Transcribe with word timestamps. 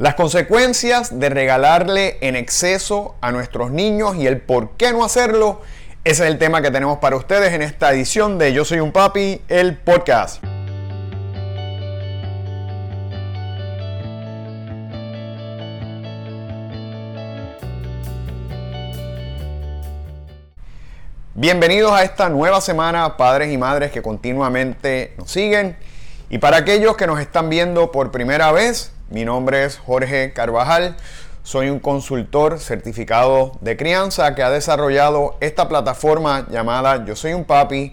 Las 0.00 0.14
consecuencias 0.14 1.20
de 1.20 1.28
regalarle 1.28 2.16
en 2.22 2.34
exceso 2.34 3.16
a 3.20 3.32
nuestros 3.32 3.70
niños 3.70 4.16
y 4.16 4.26
el 4.26 4.40
por 4.40 4.70
qué 4.78 4.92
no 4.92 5.04
hacerlo, 5.04 5.60
ese 6.04 6.22
es 6.22 6.30
el 6.30 6.38
tema 6.38 6.62
que 6.62 6.70
tenemos 6.70 7.00
para 7.00 7.16
ustedes 7.16 7.52
en 7.52 7.60
esta 7.60 7.92
edición 7.92 8.38
de 8.38 8.54
Yo 8.54 8.64
Soy 8.64 8.80
un 8.80 8.92
Papi, 8.92 9.42
el 9.48 9.76
podcast. 9.76 10.42
Bienvenidos 21.34 21.92
a 21.92 22.04
esta 22.04 22.30
nueva 22.30 22.62
semana, 22.62 23.18
padres 23.18 23.52
y 23.52 23.58
madres 23.58 23.92
que 23.92 24.00
continuamente 24.00 25.12
nos 25.18 25.30
siguen. 25.30 25.76
Y 26.30 26.38
para 26.38 26.56
aquellos 26.56 26.96
que 26.96 27.06
nos 27.06 27.20
están 27.20 27.50
viendo 27.50 27.92
por 27.92 28.10
primera 28.10 28.50
vez, 28.50 28.94
mi 29.10 29.24
nombre 29.24 29.64
es 29.64 29.76
Jorge 29.76 30.32
Carvajal. 30.32 30.96
Soy 31.42 31.68
un 31.68 31.80
consultor 31.80 32.60
certificado 32.60 33.58
de 33.60 33.76
crianza 33.76 34.36
que 34.36 34.44
ha 34.44 34.50
desarrollado 34.50 35.36
esta 35.40 35.68
plataforma 35.68 36.46
llamada 36.48 37.04
Yo 37.04 37.16
Soy 37.16 37.32
un 37.32 37.44
Papi 37.44 37.92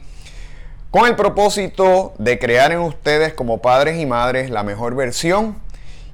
con 0.92 1.08
el 1.08 1.16
propósito 1.16 2.14
de 2.20 2.38
crear 2.38 2.72
en 2.72 2.80
ustedes 2.80 3.34
como 3.34 3.64
padres 3.64 4.00
y 4.00 4.06
madres 4.06 4.52
la 4.52 4.62
mejor 4.62 4.96
versión 4.96 5.58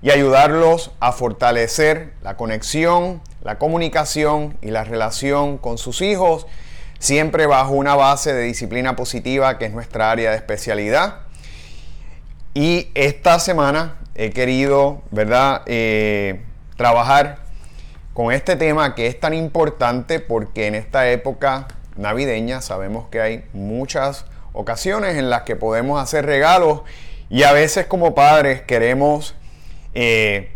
y 0.01 0.09
ayudarlos 0.09 0.91
a 1.01 1.11
fortalecer 1.11 2.13
la 2.21 2.37
conexión, 2.37 3.21
la 3.43 3.59
comunicación 3.59 4.57
y 4.61 4.71
la 4.71 4.85
relación 4.85 5.57
con 5.57 5.77
sus 5.77 6.01
hijos, 6.01 6.47
siempre 6.99 7.45
bajo 7.45 7.73
una 7.73 7.95
base 7.95 8.33
de 8.33 8.43
disciplina 8.43 8.95
positiva 8.95 9.57
que 9.57 9.65
es 9.65 9.73
nuestra 9.73 10.11
área 10.11 10.31
de 10.31 10.37
especialidad. 10.37 11.22
Y 12.53 12.89
esta 12.93 13.39
semana 13.39 13.95
he 14.13 14.29
querido, 14.29 15.01
¿verdad?, 15.09 15.63
eh, 15.65 16.43
trabajar 16.77 17.39
con 18.13 18.31
este 18.31 18.55
tema 18.55 18.93
que 18.93 19.07
es 19.07 19.19
tan 19.19 19.33
importante 19.33 20.19
porque 20.19 20.67
en 20.67 20.75
esta 20.75 21.09
época 21.09 21.67
navideña 21.95 22.61
sabemos 22.61 23.07
que 23.09 23.21
hay 23.21 23.43
muchas 23.53 24.25
ocasiones 24.53 25.17
en 25.17 25.31
las 25.31 25.43
que 25.43 25.55
podemos 25.55 26.01
hacer 26.01 26.27
regalos 26.27 26.81
y 27.29 27.41
a 27.41 27.53
veces 27.53 27.87
como 27.87 28.13
padres 28.13 28.61
queremos 28.61 29.35
eh, 29.95 30.51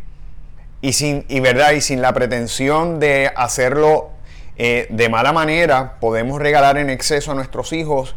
y 0.82 0.94
sin 0.94 1.26
y 1.28 1.40
verdad 1.40 1.72
y 1.72 1.82
sin 1.82 2.04
la 2.04 2.14
pretensión 2.14 3.00
de 3.00 3.32
hacerlo 3.36 4.12
eh, 4.58 4.86
de 4.92 5.10
mala 5.10 5.34
manera 5.34 6.00
podemos 6.00 6.40
regalar 6.40 6.78
en 6.78 6.92
exceso 6.92 7.32
a 7.32 7.36
nuestros 7.36 7.74
hijos 7.74 8.16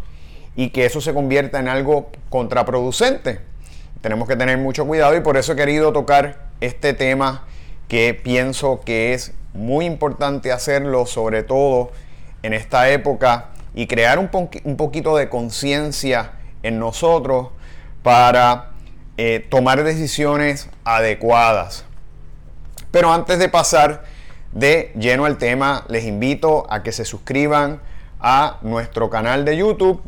y 0.55 0.69
que 0.69 0.85
eso 0.85 1.01
se 1.01 1.15
convierta 1.15 1.59
en 1.61 1.69
algo 1.69 2.11
contraproducente 2.29 3.50
tenemos 4.01 4.29
que 4.29 4.37
tener 4.37 4.59
mucho 4.59 4.87
cuidado 4.87 5.17
y 5.17 5.21
por 5.21 5.37
eso 5.37 5.53
he 5.53 5.57
querido 5.57 5.93
tocar 5.93 6.45
este 6.61 6.95
tema 6.95 7.45
que 7.89 8.15
pienso 8.15 8.81
que 8.81 9.15
es 9.15 9.33
muy 9.53 9.85
importante 9.85 10.53
hacerlo, 10.53 11.07
sobre 11.07 11.43
todo 11.43 11.91
en 12.43 12.53
esta 12.53 12.89
época, 12.91 13.47
y 13.75 13.87
crear 13.87 14.19
un, 14.19 14.29
poquito 14.77 15.17
de 15.17 15.29
conciencia 15.29 16.33
en 16.63 16.79
nosotros 16.79 17.49
para 18.03 18.71
eh, 19.17 19.47
tomar 19.49 19.85
decisiones 19.85 20.69
adecuadas. 20.85 21.85
Pero 22.91 23.13
antes 23.13 23.39
de 23.39 23.49
pasar 23.49 24.05
de 24.53 24.93
lleno 24.99 25.27
al 25.27 25.39
tema, 25.39 25.85
les 25.89 26.05
invito 26.05 26.67
a 26.71 26.83
que 26.83 26.93
se 26.93 27.05
suscriban 27.05 27.81
a 28.21 28.59
nuestro 28.63 29.11
canal 29.11 29.45
de 29.45 29.57
YouTube 29.57 30.03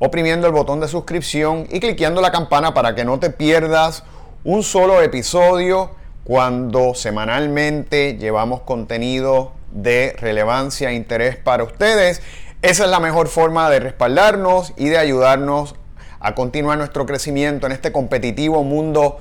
oprimiendo 0.00 0.46
el 0.46 0.52
botón 0.52 0.80
de 0.80 0.88
suscripción 0.88 1.68
y 1.70 1.78
cliqueando 1.78 2.20
la 2.20 2.32
campana 2.32 2.74
para 2.74 2.94
que 2.94 3.04
no 3.04 3.20
te 3.20 3.30
pierdas 3.30 4.02
un 4.42 4.62
solo 4.62 5.02
episodio 5.02 5.90
cuando 6.24 6.94
semanalmente 6.94 8.16
llevamos 8.16 8.62
contenido 8.62 9.52
de 9.70 10.16
relevancia 10.18 10.90
e 10.90 10.94
interés 10.94 11.36
para 11.36 11.64
ustedes. 11.64 12.22
Esa 12.62 12.84
es 12.84 12.90
la 12.90 12.98
mejor 12.98 13.28
forma 13.28 13.68
de 13.70 13.80
respaldarnos 13.80 14.72
y 14.76 14.88
de 14.88 14.98
ayudarnos 14.98 15.74
a 16.18 16.34
continuar 16.34 16.78
nuestro 16.78 17.04
crecimiento 17.04 17.66
en 17.66 17.72
este 17.72 17.92
competitivo 17.92 18.64
mundo 18.64 19.18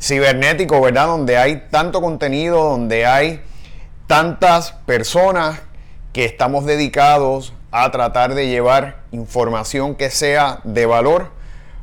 cibernético, 0.00 0.80
¿verdad? 0.80 1.06
Donde 1.06 1.36
hay 1.36 1.64
tanto 1.70 2.00
contenido, 2.00 2.64
donde 2.64 3.04
hay 3.06 3.42
tantas 4.06 4.72
personas 4.72 5.60
que 6.12 6.24
estamos 6.24 6.64
dedicados 6.64 7.52
a 7.76 7.90
tratar 7.90 8.36
de 8.36 8.46
llevar 8.46 8.98
información 9.10 9.96
que 9.96 10.08
sea 10.08 10.60
de 10.62 10.86
valor 10.86 11.32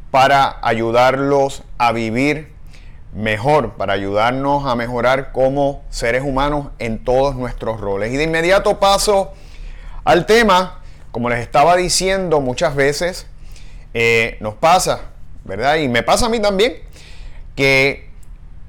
para 0.09 0.57
ayudarlos 0.61 1.63
a 1.77 1.91
vivir 1.91 2.53
mejor, 3.13 3.73
para 3.73 3.91
ayudarnos 3.91 4.65
a 4.65 4.77
mejorar 4.77 5.33
como 5.33 5.83
seres 5.89 6.23
humanos 6.23 6.67
en 6.79 7.03
todos 7.03 7.35
nuestros 7.35 7.81
roles. 7.81 8.13
Y 8.13 8.15
de 8.15 8.23
inmediato 8.23 8.79
paso 8.79 9.33
al 10.05 10.25
tema, 10.25 10.79
como 11.11 11.29
les 11.29 11.41
estaba 11.41 11.75
diciendo 11.75 12.39
muchas 12.39 12.73
veces, 12.73 13.27
eh, 13.93 14.37
nos 14.39 14.53
pasa, 14.53 15.09
¿verdad? 15.43 15.75
Y 15.75 15.89
me 15.89 16.03
pasa 16.03 16.27
a 16.27 16.29
mí 16.29 16.39
también, 16.39 16.75
que 17.53 18.09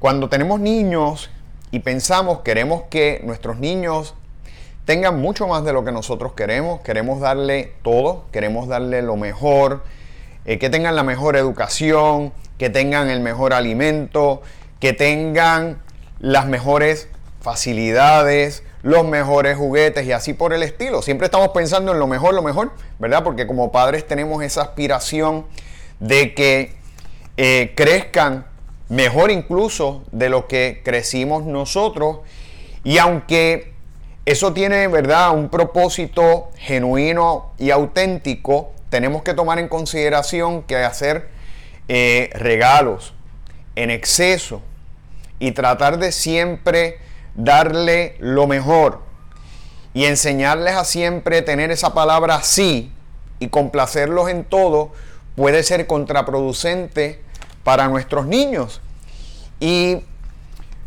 cuando 0.01 0.29
tenemos 0.29 0.59
niños 0.59 1.31
y 1.71 1.79
pensamos, 1.79 2.41
queremos 2.41 2.83
que 2.91 3.21
nuestros 3.23 3.59
niños 3.59 4.17
tengan 4.85 5.21
mucho 5.21 5.47
más 5.47 5.65
de 5.65 5.73
lo 5.73 5.85
que 5.85 5.93
nosotros 5.93 6.33
queremos. 6.33 6.81
Queremos 6.81 7.21
darle 7.21 7.73
todo, 7.83 8.25
queremos 8.33 8.69
darle 8.69 9.03
lo 9.03 9.17
mejor, 9.17 9.83
eh, 10.45 10.59
que 10.59 10.71
tengan 10.71 10.97
la 10.97 11.03
mejor 11.03 11.37
educación, 11.37 12.33
que 12.59 12.71
tengan 12.71 13.11
el 13.11 13.21
mejor 13.21 13.55
alimento, 13.55 14.43
que 14.81 14.93
tengan 14.93 15.81
las 16.19 16.47
mejores 16.47 17.09
facilidades, 17.41 18.63
los 18.83 19.05
mejores 19.05 19.57
juguetes 19.57 20.07
y 20.07 20.13
así 20.13 20.33
por 20.33 20.53
el 20.53 20.63
estilo. 20.63 21.03
Siempre 21.03 21.27
estamos 21.27 21.49
pensando 21.49 21.93
en 21.93 21.99
lo 21.99 22.07
mejor, 22.07 22.35
lo 22.35 22.43
mejor, 22.43 22.73
¿verdad? 22.99 23.23
Porque 23.23 23.47
como 23.47 23.71
padres 23.71 24.07
tenemos 24.07 24.43
esa 24.43 24.63
aspiración 24.63 25.47
de 26.01 26.35
que 26.35 26.75
eh, 27.37 27.73
crezcan 27.77 28.47
mejor 28.89 29.31
incluso 29.31 30.03
de 30.11 30.29
lo 30.29 30.49
que 30.49 30.83
crecimos 30.85 31.45
nosotros. 31.45 32.19
Y 32.85 32.99
aunque 32.99 33.72
eso 34.25 34.53
tiene, 34.53 34.87
¿verdad?, 34.89 35.33
un 35.33 35.49
propósito 35.49 36.51
genuino 36.57 37.53
y 37.59 37.71
auténtico. 37.71 38.73
Tenemos 38.89 39.23
que 39.23 39.35
tomar 39.35 39.59
en 39.59 39.69
consideración 39.69 40.63
que 40.63 40.77
hacer 40.77 41.29
eh, 41.89 42.31
regalos 42.35 43.15
en 43.75 43.91
exceso 43.91 44.63
y 45.39 45.53
tratar 45.53 45.99
de 45.99 46.13
siempre 46.13 46.99
darle 47.35 48.17
lo 48.21 48.47
mejor 48.47 49.01
y 49.95 50.05
enseñarles 50.05 50.75
a 50.75 50.85
siempre 50.85 51.43
tener 51.43 51.71
esa 51.71 51.93
palabra 51.95 52.43
sí 52.43 52.93
y 53.41 53.49
complacerlos 53.49 54.29
en 54.29 54.45
todo 54.45 54.93
puede 55.35 55.63
ser 55.65 55.87
contraproducente 55.87 57.21
para 57.65 57.89
nuestros 57.89 58.27
niños. 58.27 58.81
Y 59.59 60.05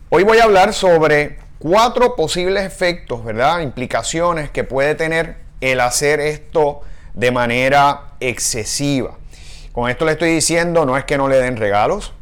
hoy 0.10 0.24
voy 0.24 0.40
a 0.40 0.46
hablar 0.46 0.74
sobre 0.74 1.38
cuatro 1.68 2.16
posibles 2.16 2.64
efectos, 2.64 3.26
¿verdad? 3.26 3.62
Implicaciones 3.62 4.52
que 4.52 4.64
puede 4.64 4.94
tener 4.94 5.38
el 5.62 5.80
hacer 5.80 6.20
esto 6.20 6.82
de 7.16 7.32
manera 7.32 8.02
excesiva. 8.20 9.16
Con 9.72 9.90
esto 9.90 10.06
le 10.06 10.12
estoy 10.12 10.30
diciendo, 10.30 10.86
no 10.86 10.96
es 10.96 11.06
que 11.06 11.18
no 11.18 11.28
le 11.28 11.38
den 11.38 11.58
regalos, 11.58 12.14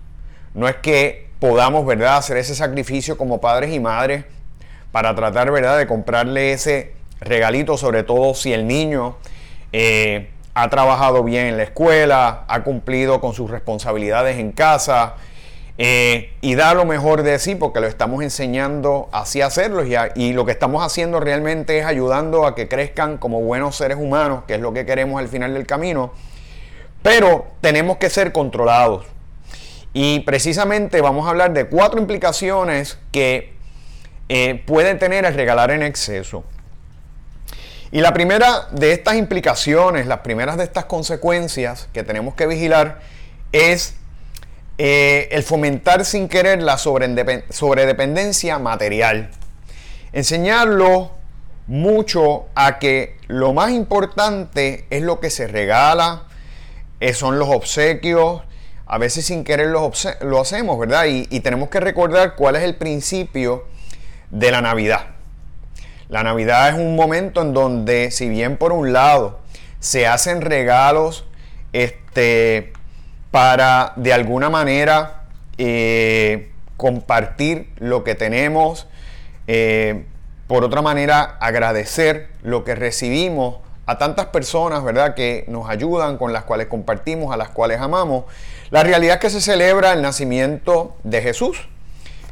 no 0.54 0.70
es 0.70 0.78
que 0.78 1.28
podamos, 1.42 1.86
¿verdad?, 1.86 2.16
hacer 2.16 2.38
ese 2.38 2.56
sacrificio 2.56 3.18
como 3.18 3.42
padres 3.42 3.74
y 3.74 3.82
madres 3.82 4.24
para 4.94 5.14
tratar, 5.14 5.52
¿verdad?, 5.52 5.78
de 5.78 5.88
comprarle 5.88 6.54
ese 6.54 6.94
regalito, 7.20 7.76
sobre 7.76 8.04
todo 8.04 8.36
si 8.36 8.54
el 8.54 8.66
niño 8.66 9.18
eh, 9.74 10.30
ha 10.54 10.70
trabajado 10.70 11.22
bien 11.22 11.48
en 11.48 11.58
la 11.58 11.64
escuela, 11.64 12.46
ha 12.48 12.64
cumplido 12.64 13.20
con 13.20 13.34
sus 13.34 13.52
responsabilidades 13.52 14.38
en 14.38 14.54
casa, 14.54 15.16
eh, 15.78 16.34
y 16.42 16.56
da 16.56 16.74
lo 16.74 16.86
mejor 16.86 17.24
de 17.24 17.40
sí 17.40 17.56
porque 17.56 17.80
lo 17.80 17.88
estamos 17.88 18.22
enseñando 18.22 19.10
así 19.12 19.42
a 19.42 19.48
hacerlo 19.48 19.84
y, 19.84 19.96
y, 20.16 20.34
lo 20.34 20.46
que 20.46 20.52
estamos 20.52 20.86
haciendo 20.86 21.20
realmente 21.20 21.80
es 21.80 21.86
ayudando 21.86 22.46
a 22.46 22.54
que 22.54 22.68
crezcan 22.68 23.18
como 23.18 23.42
buenos 23.42 23.76
seres 23.76 23.98
humanos, 23.98 24.44
que 24.48 24.56
es 24.56 24.62
lo 24.62 24.72
que 24.72 24.86
queremos 24.86 25.20
al 25.20 25.28
final 25.28 25.54
del 25.54 25.66
camino, 25.66 26.14
pero 27.02 27.48
tenemos 27.62 27.98
que 27.98 28.10
ser 28.10 28.32
controlados. 28.32 29.06
Y 29.94 30.22
precisamente 30.22 31.02
vamos 31.02 31.28
a 31.28 31.32
hablar 31.32 31.54
de 31.54 31.66
cuatro 31.66 32.00
implicaciones 32.00 32.98
que 33.12 33.54
eh, 34.30 34.64
pueden 34.66 34.98
tener 35.00 35.26
el 35.26 35.34
regalar 35.34 35.72
en 35.72 35.84
exceso. 35.84 36.44
Y 37.92 38.02
la 38.02 38.12
primera 38.14 38.68
de 38.72 38.92
estas 38.92 39.16
implicaciones, 39.16 40.08
las 40.08 40.20
primeras 40.20 40.58
de 40.58 40.64
estas 40.64 40.86
consecuencias 40.86 41.90
que 41.94 42.02
tenemos 42.02 42.34
que 42.34 42.48
vigilar 42.48 43.02
es 43.52 43.96
eh, 44.86 45.30
el 45.32 45.44
fomentar 45.44 46.04
sin 46.04 46.28
querer 46.28 46.62
la 46.62 46.78
sobredependencia 46.78 48.60
material. 48.60 49.32
Enseñarlo 50.12 51.12
mucho 51.68 52.48
a 52.54 52.80
que 52.80 53.16
lo 53.28 53.54
más 53.54 53.72
importante 53.72 54.86
es 54.90 55.02
lo 55.02 55.22
que 55.22 55.30
se 55.30 55.48
regala, 55.48 56.24
eh, 57.00 57.14
son 57.14 57.40
los 57.40 57.48
obsequios, 57.48 58.42
a 58.86 58.98
veces 58.98 59.26
sin 59.26 59.46
querer 59.46 59.68
lo, 59.68 60.42
hacemos, 60.42 60.78
¿verdad? 60.78 61.06
Y, 61.06 61.30
y 61.30 61.40
tenemos 61.40 61.70
que 61.70 61.80
recordar 61.80 62.36
cuál 62.36 62.58
es 62.58 62.64
el 62.64 62.76
principio 62.76 63.64
de 64.32 64.52
la 64.52 64.60
Navidad. 64.60 65.12
La 66.10 66.24
Navidad 66.24 66.68
es 66.68 66.76
un 66.76 66.98
momento 66.98 67.42
en 67.42 67.54
donde, 67.54 68.12
si 68.12 68.28
bien 68.28 68.58
por 68.58 68.74
un 68.74 68.92
lado 68.92 69.40
se 69.80 70.08
hacen 70.08 70.42
regalos 70.42 71.24
este, 71.72 72.73
para 73.34 73.94
de 73.96 74.14
alguna 74.14 74.52
manera 74.52 75.24
eh, 75.58 76.52
compartir 76.78 77.74
lo 77.80 78.04
que 78.04 78.14
tenemos, 78.14 78.88
eh, 79.48 80.06
por 80.46 80.64
otra 80.64 80.84
manera 80.84 81.38
agradecer 81.40 82.30
lo 82.44 82.64
que 82.64 82.76
recibimos 82.76 83.56
a 83.88 83.98
tantas 83.98 84.28
personas, 84.28 84.84
¿verdad?, 84.84 85.16
que 85.16 85.46
nos 85.48 85.68
ayudan, 85.68 86.20
con 86.20 86.32
las 86.32 86.44
cuales 86.44 86.68
compartimos, 86.68 87.34
a 87.34 87.38
las 87.38 87.50
cuales 87.50 87.82
amamos. 87.82 88.26
La 88.70 88.84
realidad 88.84 89.16
es 89.16 89.22
que 89.22 89.32
se 89.32 89.42
celebra 89.42 89.94
el 89.94 90.04
nacimiento 90.04 90.96
de 91.04 91.24
Jesús, 91.24 91.68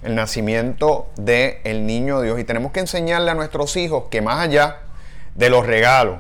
el 0.04 0.14
nacimiento 0.14 1.10
del 1.16 1.58
el 1.64 1.88
niño 1.88 2.22
Dios. 2.22 2.40
Y 2.40 2.44
tenemos 2.44 2.72
que 2.74 2.80
enseñarle 2.80 3.32
a 3.32 3.34
nuestros 3.34 3.76
hijos 3.76 4.04
que 4.12 4.22
más 4.22 4.40
allá 4.40 4.82
de 5.34 5.50
los 5.50 5.66
regalos, 5.66 6.20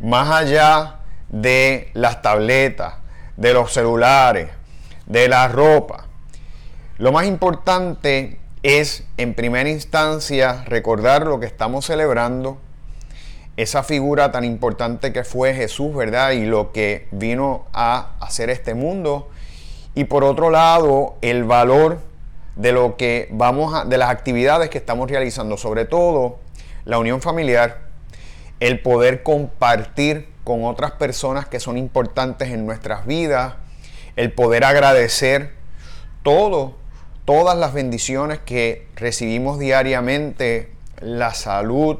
más 0.00 0.28
allá 0.28 0.96
de 1.30 1.88
las 1.94 2.20
tabletas, 2.20 2.96
de 3.38 3.54
los 3.54 3.72
celulares, 3.72 4.50
de 5.06 5.28
la 5.28 5.46
ropa, 5.48 6.06
lo 6.98 7.12
más 7.12 7.26
importante 7.26 8.40
es 8.64 9.04
en 9.16 9.34
primera 9.34 9.70
instancia 9.70 10.64
recordar 10.66 11.24
lo 11.24 11.38
que 11.38 11.46
estamos 11.46 11.86
celebrando, 11.86 12.58
esa 13.56 13.84
figura 13.84 14.32
tan 14.32 14.44
importante 14.44 15.12
que 15.12 15.22
fue 15.22 15.54
Jesús, 15.54 15.94
¿verdad? 15.94 16.32
Y 16.32 16.46
lo 16.46 16.72
que 16.72 17.06
vino 17.12 17.66
a 17.72 18.16
hacer 18.20 18.50
este 18.50 18.74
mundo. 18.74 19.28
Y 19.94 20.04
por 20.04 20.24
otro 20.24 20.50
lado, 20.50 21.14
el 21.22 21.44
valor 21.44 22.00
de 22.56 22.72
lo 22.72 22.96
que 22.96 23.28
vamos 23.30 23.74
a, 23.74 23.84
de 23.84 23.98
las 23.98 24.10
actividades 24.10 24.68
que 24.68 24.78
estamos 24.78 25.08
realizando, 25.08 25.56
sobre 25.56 25.84
todo 25.84 26.38
la 26.84 26.98
unión 26.98 27.22
familiar, 27.22 27.78
el 28.58 28.80
poder 28.80 29.22
compartir 29.22 30.28
con 30.48 30.64
otras 30.64 30.92
personas 30.92 31.46
que 31.46 31.60
son 31.60 31.76
importantes 31.76 32.48
en 32.48 32.64
nuestras 32.64 33.04
vidas, 33.04 33.56
el 34.16 34.32
poder 34.32 34.64
agradecer 34.64 35.52
todo, 36.22 36.74
todas 37.26 37.56
las 37.56 37.74
bendiciones 37.74 38.38
que 38.38 38.88
recibimos 38.96 39.58
diariamente, 39.58 40.72
la 41.02 41.34
salud, 41.34 41.98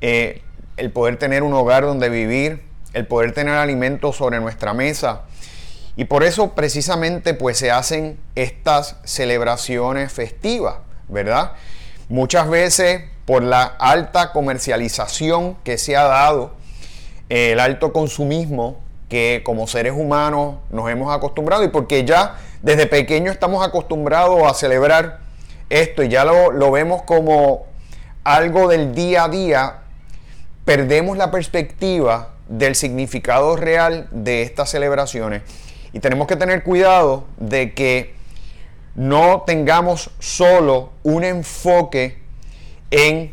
eh, 0.00 0.42
el 0.76 0.90
poder 0.90 1.18
tener 1.18 1.44
un 1.44 1.54
hogar 1.54 1.84
donde 1.84 2.08
vivir, 2.08 2.64
el 2.94 3.06
poder 3.06 3.32
tener 3.32 3.54
alimentos 3.54 4.16
sobre 4.16 4.40
nuestra 4.40 4.74
mesa, 4.74 5.22
y 5.94 6.06
por 6.06 6.24
eso 6.24 6.56
precisamente 6.56 7.32
pues 7.32 7.58
se 7.58 7.70
hacen 7.70 8.18
estas 8.34 8.96
celebraciones 9.04 10.12
festivas, 10.12 10.78
¿verdad? 11.06 11.52
Muchas 12.08 12.50
veces 12.50 13.04
por 13.24 13.44
la 13.44 13.62
alta 13.62 14.32
comercialización 14.32 15.54
que 15.62 15.78
se 15.78 15.96
ha 15.96 16.04
dado, 16.04 16.57
el 17.28 17.60
alto 17.60 17.92
consumismo 17.92 18.78
que 19.08 19.42
como 19.44 19.66
seres 19.66 19.92
humanos 19.92 20.56
nos 20.70 20.90
hemos 20.90 21.14
acostumbrado 21.14 21.64
y 21.64 21.68
porque 21.68 22.04
ya 22.04 22.36
desde 22.62 22.86
pequeño 22.86 23.30
estamos 23.32 23.66
acostumbrados 23.66 24.42
a 24.42 24.54
celebrar 24.54 25.20
esto 25.70 26.02
y 26.02 26.08
ya 26.08 26.24
lo, 26.24 26.50
lo 26.50 26.70
vemos 26.70 27.02
como 27.02 27.66
algo 28.24 28.68
del 28.68 28.94
día 28.94 29.24
a 29.24 29.28
día, 29.28 29.78
perdemos 30.64 31.16
la 31.16 31.30
perspectiva 31.30 32.34
del 32.48 32.74
significado 32.74 33.56
real 33.56 34.08
de 34.10 34.42
estas 34.42 34.70
celebraciones. 34.70 35.42
Y 35.92 36.00
tenemos 36.00 36.26
que 36.26 36.36
tener 36.36 36.62
cuidado 36.62 37.24
de 37.38 37.72
que 37.72 38.14
no 38.94 39.44
tengamos 39.46 40.10
solo 40.18 40.90
un 41.02 41.24
enfoque 41.24 42.18
en, 42.90 43.32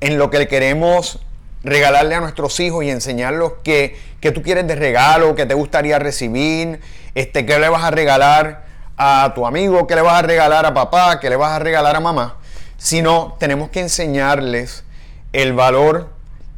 en 0.00 0.18
lo 0.18 0.30
que 0.30 0.46
queremos 0.46 1.20
regalarle 1.64 2.14
a 2.14 2.20
nuestros 2.20 2.58
hijos 2.60 2.84
y 2.84 2.90
enseñarlos 2.90 3.54
que, 3.62 3.96
tú 4.34 4.42
quieres 4.42 4.66
de 4.66 4.74
regalo, 4.74 5.34
que 5.34 5.46
te 5.46 5.54
gustaría 5.54 5.98
recibir, 5.98 6.80
este, 7.14 7.46
qué 7.46 7.58
le 7.58 7.68
vas 7.68 7.84
a 7.84 7.90
regalar 7.90 8.64
a 8.96 9.32
tu 9.34 9.46
amigo, 9.46 9.86
qué 9.86 9.94
le 9.94 10.02
vas 10.02 10.18
a 10.18 10.22
regalar 10.22 10.66
a 10.66 10.74
papá, 10.74 11.20
qué 11.20 11.30
le 11.30 11.36
vas 11.36 11.52
a 11.52 11.58
regalar 11.58 11.96
a 11.96 12.00
mamá, 12.00 12.36
sino 12.76 13.36
tenemos 13.38 13.70
que 13.70 13.80
enseñarles 13.80 14.84
el 15.32 15.52
valor 15.52 16.10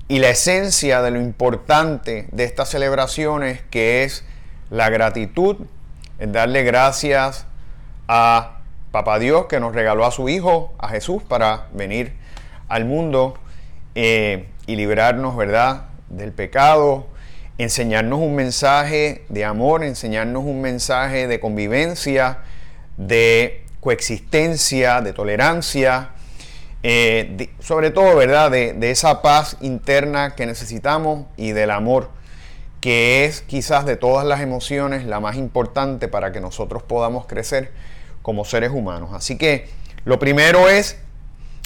y 0.08 0.18
la 0.18 0.30
esencia 0.30 1.00
de 1.02 1.10
lo 1.10 1.20
importante 1.20 2.26
de 2.32 2.44
estas 2.44 2.68
celebraciones 2.68 3.60
que 3.70 4.04
es 4.04 4.24
la 4.70 4.90
gratitud, 4.90 5.56
es 6.18 6.32
darle 6.32 6.62
gracias 6.62 7.46
a 8.08 8.58
Papá 8.90 9.18
Dios 9.18 9.46
que 9.46 9.58
nos 9.58 9.74
regaló 9.74 10.06
a 10.06 10.12
su 10.12 10.28
Hijo, 10.28 10.72
a 10.78 10.88
Jesús, 10.88 11.20
para 11.24 11.66
venir 11.72 12.12
al 12.68 12.84
mundo. 12.84 13.34
Eh, 13.96 14.46
y 14.66 14.76
librarnos, 14.76 15.36
¿verdad?, 15.36 15.86
del 16.08 16.32
pecado, 16.32 17.06
enseñarnos 17.58 18.20
un 18.20 18.34
mensaje 18.34 19.24
de 19.28 19.44
amor, 19.44 19.84
enseñarnos 19.84 20.44
un 20.44 20.60
mensaje 20.60 21.26
de 21.26 21.40
convivencia, 21.40 22.38
de 22.96 23.64
coexistencia, 23.80 25.00
de 25.00 25.12
tolerancia, 25.12 26.10
eh, 26.82 27.50
sobre 27.60 27.90
todo, 27.90 28.16
¿verdad?, 28.16 28.50
de, 28.50 28.72
de 28.72 28.90
esa 28.90 29.22
paz 29.22 29.56
interna 29.60 30.34
que 30.34 30.46
necesitamos 30.46 31.26
y 31.36 31.52
del 31.52 31.70
amor 31.70 32.10
que 32.84 33.24
es 33.24 33.40
quizás 33.40 33.86
de 33.86 33.96
todas 33.96 34.26
las 34.26 34.42
emociones 34.42 35.06
la 35.06 35.18
más 35.18 35.36
importante 35.36 36.06
para 36.06 36.32
que 36.32 36.40
nosotros 36.42 36.82
podamos 36.82 37.24
crecer 37.24 37.72
como 38.20 38.44
seres 38.44 38.72
humanos. 38.72 39.08
Así 39.14 39.38
que 39.38 39.70
lo 40.04 40.18
primero 40.18 40.68
es 40.68 40.98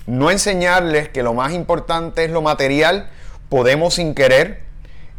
no 0.09 0.31
enseñarles 0.31 1.11
que 1.11 1.23
lo 1.23 1.35
más 1.35 1.53
importante 1.53 2.25
es 2.25 2.31
lo 2.31 2.41
material. 2.41 3.11
Podemos 3.51 3.95
sin 3.95 4.15
querer 4.15 4.63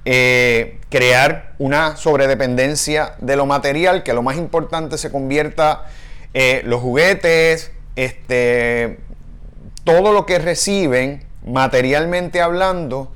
eh, 0.04 0.80
crear 0.90 1.54
una 1.60 1.96
sobredependencia 1.96 3.14
de 3.20 3.36
lo 3.36 3.46
material, 3.46 4.02
que 4.02 4.14
lo 4.14 4.24
más 4.24 4.38
importante 4.38 4.98
se 4.98 5.12
convierta 5.12 5.86
eh, 6.34 6.64
los 6.66 6.82
juguetes, 6.82 7.72
este, 7.96 8.98
todo 9.84 10.12
lo 10.12 10.26
que 10.26 10.40
reciben 10.40 11.24
materialmente 11.46 12.42
hablando 12.42 13.12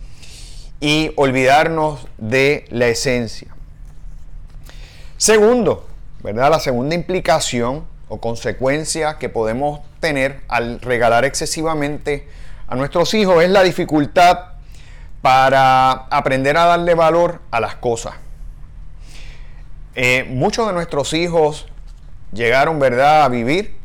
y 0.79 1.11
olvidarnos 1.15 2.05
de 2.19 2.65
la 2.69 2.87
esencia. 2.87 3.55
Segundo, 5.17 5.87
¿verdad? 6.21 6.51
La 6.51 6.59
segunda 6.59 6.93
implicación 6.93 7.85
o 8.09 8.19
consecuencia 8.19 9.17
que 9.17 9.29
podemos 9.29 9.79
tener 10.03 10.41
al 10.49 10.81
regalar 10.81 11.23
excesivamente 11.23 12.27
a 12.67 12.75
nuestros 12.75 13.13
hijos 13.13 13.41
es 13.41 13.49
la 13.49 13.63
dificultad 13.63 14.37
para 15.21 15.91
aprender 15.91 16.57
a 16.57 16.65
darle 16.65 16.93
valor 16.93 17.39
a 17.51 17.61
las 17.61 17.75
cosas. 17.75 18.15
Eh, 19.95 20.25
muchos 20.27 20.67
de 20.67 20.73
nuestros 20.73 21.13
hijos 21.13 21.67
llegaron, 22.33 22.79
¿verdad?, 22.79 23.23
a 23.23 23.29
vivir 23.29 23.75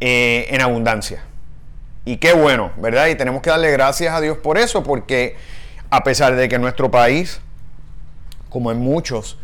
eh, 0.00 0.46
en 0.50 0.60
abundancia. 0.60 1.22
Y 2.04 2.18
qué 2.18 2.34
bueno, 2.34 2.72
¿verdad? 2.76 3.06
Y 3.06 3.14
tenemos 3.14 3.40
que 3.40 3.48
darle 3.48 3.70
gracias 3.70 4.12
a 4.12 4.20
Dios 4.20 4.36
por 4.36 4.58
eso, 4.58 4.82
porque 4.82 5.36
a 5.88 6.04
pesar 6.04 6.36
de 6.36 6.50
que 6.50 6.56
en 6.56 6.60
nuestro 6.60 6.90
país, 6.90 7.40
como 8.50 8.70
en 8.72 8.78
muchos, 8.78 9.38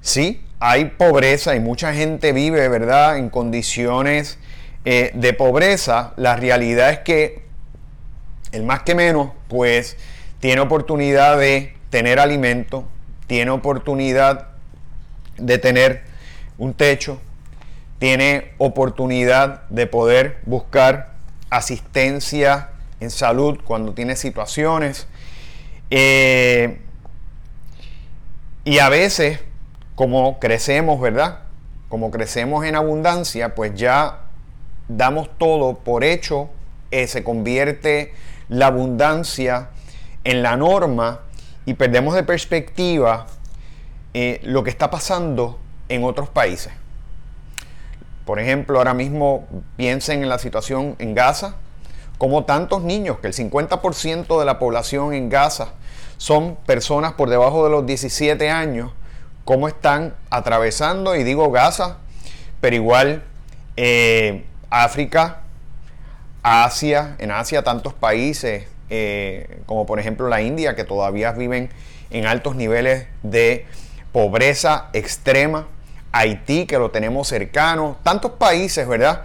sí, 0.00 0.44
hay 0.60 0.84
pobreza 0.84 1.56
y 1.56 1.60
mucha 1.60 1.92
gente 1.92 2.32
vive, 2.32 2.68
¿verdad?, 2.68 3.18
en 3.18 3.30
condiciones 3.30 4.38
eh, 4.84 5.10
de 5.14 5.32
pobreza, 5.32 6.12
la 6.16 6.36
realidad 6.36 6.90
es 6.90 6.98
que 7.00 7.44
el 8.52 8.64
más 8.64 8.82
que 8.82 8.94
menos, 8.94 9.30
pues, 9.48 9.96
tiene 10.40 10.60
oportunidad 10.60 11.38
de 11.38 11.74
tener 11.90 12.18
alimento, 12.18 12.84
tiene 13.26 13.50
oportunidad 13.50 14.48
de 15.38 15.58
tener 15.58 16.02
un 16.58 16.74
techo, 16.74 17.20
tiene 17.98 18.52
oportunidad 18.58 19.66
de 19.70 19.86
poder 19.86 20.38
buscar 20.44 21.14
asistencia 21.50 22.70
en 23.00 23.10
salud 23.10 23.58
cuando 23.64 23.94
tiene 23.94 24.16
situaciones. 24.16 25.06
Eh, 25.90 26.80
y 28.64 28.78
a 28.78 28.88
veces, 28.88 29.40
como 29.94 30.38
crecemos, 30.40 31.00
¿verdad? 31.00 31.40
Como 31.88 32.10
crecemos 32.10 32.64
en 32.64 32.76
abundancia, 32.76 33.54
pues 33.54 33.74
ya 33.74 34.23
damos 34.88 35.28
todo 35.38 35.78
por 35.78 36.04
hecho, 36.04 36.50
eh, 36.90 37.06
se 37.06 37.24
convierte 37.24 38.14
la 38.48 38.66
abundancia 38.66 39.70
en 40.24 40.42
la 40.42 40.56
norma 40.56 41.20
y 41.66 41.74
perdemos 41.74 42.14
de 42.14 42.22
perspectiva 42.22 43.26
eh, 44.12 44.40
lo 44.44 44.62
que 44.64 44.70
está 44.70 44.90
pasando 44.90 45.58
en 45.88 46.04
otros 46.04 46.28
países. 46.28 46.72
Por 48.24 48.38
ejemplo, 48.38 48.78
ahora 48.78 48.94
mismo 48.94 49.46
piensen 49.76 50.22
en 50.22 50.28
la 50.28 50.38
situación 50.38 50.96
en 50.98 51.14
Gaza, 51.14 51.56
como 52.16 52.44
tantos 52.44 52.82
niños, 52.82 53.18
que 53.18 53.26
el 53.26 53.34
50% 53.34 54.38
de 54.38 54.44
la 54.44 54.58
población 54.58 55.12
en 55.12 55.28
Gaza 55.28 55.72
son 56.16 56.56
personas 56.64 57.14
por 57.14 57.28
debajo 57.28 57.64
de 57.64 57.70
los 57.70 57.84
17 57.84 58.50
años, 58.50 58.92
cómo 59.44 59.68
están 59.68 60.14
atravesando, 60.30 61.16
y 61.16 61.24
digo 61.24 61.50
Gaza, 61.50 61.98
pero 62.60 62.76
igual 62.76 63.24
eh, 63.76 64.44
África, 64.82 65.42
Asia, 66.42 67.16
en 67.18 67.30
Asia 67.30 67.62
tantos 67.62 67.94
países 67.94 68.64
eh, 68.90 69.60
como 69.66 69.86
por 69.86 69.98
ejemplo 69.98 70.28
la 70.28 70.42
India 70.42 70.76
que 70.76 70.84
todavía 70.84 71.32
viven 71.32 71.70
en 72.10 72.26
altos 72.26 72.54
niveles 72.54 73.06
de 73.22 73.66
pobreza 74.12 74.88
extrema, 74.92 75.68
Haití 76.12 76.66
que 76.66 76.78
lo 76.78 76.90
tenemos 76.90 77.28
cercano, 77.28 77.98
tantos 78.02 78.32
países, 78.32 78.86
¿verdad? 78.86 79.24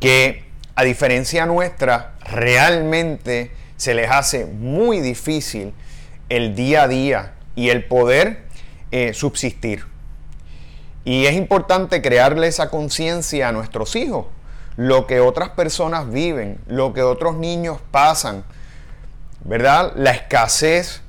Que 0.00 0.44
a 0.74 0.82
diferencia 0.82 1.46
nuestra 1.46 2.14
realmente 2.24 3.52
se 3.76 3.94
les 3.94 4.10
hace 4.10 4.46
muy 4.46 5.00
difícil 5.00 5.72
el 6.28 6.56
día 6.56 6.84
a 6.84 6.88
día 6.88 7.32
y 7.54 7.68
el 7.68 7.84
poder 7.84 8.42
eh, 8.90 9.12
subsistir. 9.14 9.84
Y 11.04 11.26
es 11.26 11.34
importante 11.34 12.00
crearle 12.00 12.48
esa 12.48 12.70
conciencia 12.70 13.48
a 13.48 13.52
nuestros 13.52 13.94
hijos, 13.94 14.26
lo 14.76 15.06
que 15.06 15.20
otras 15.20 15.50
personas 15.50 16.10
viven, 16.10 16.58
lo 16.66 16.92
que 16.92 17.02
otros 17.02 17.36
niños 17.36 17.78
pasan, 17.90 18.44
¿verdad? 19.44 19.92
La 19.96 20.10
escasez, 20.10 21.02